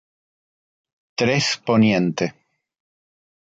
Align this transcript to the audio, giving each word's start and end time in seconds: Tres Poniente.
Tres 1.19 1.45
Poniente. 1.67 2.25